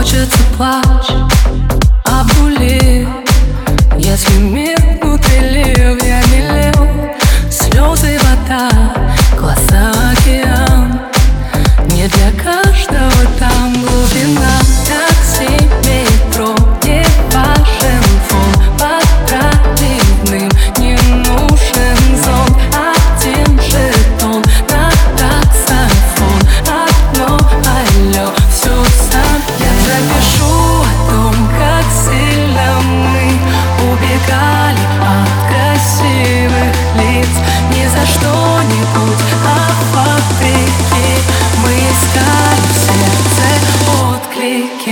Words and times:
Хочется 0.00 0.38
плач, 0.56 1.06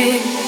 me. 0.00 0.39